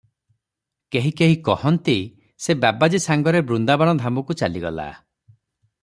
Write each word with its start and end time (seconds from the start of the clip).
କେହି 0.95 1.11
କେହି 1.19 1.35
କହିନ୍ତି, 1.49 1.95
ସେ 2.47 2.57
ବାବାଜୀ 2.65 3.03
ସାଙ୍ଗରେ 3.07 3.45
ବୃନ୍ଦାବନ 3.53 3.95
ଧାମକୁ 4.03 4.39
ଚାଲିଗଲା। 4.43 4.89